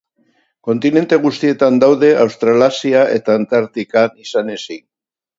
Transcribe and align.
Kontinente 0.67 1.17
guztietan 1.25 1.75
daude 1.83 2.09
Australasia 2.23 3.03
eta 3.17 3.35
Antartikan 3.41 4.17
izan 4.29 4.49
ezik. 4.55 4.83